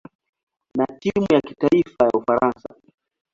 na 0.77 0.85
timu 0.99 1.25
ya 1.33 1.41
kitaifa 1.41 2.03
ya 2.05 2.09
Ufaransa. 2.19 2.75